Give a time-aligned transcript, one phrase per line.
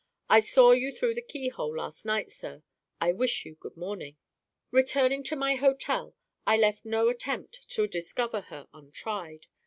[0.29, 2.63] I saw you through the keyhole last night, sir.
[2.99, 4.17] I wish you good morning."
[4.71, 9.45] Returning to my hotel, I left no attempt to discover her untried.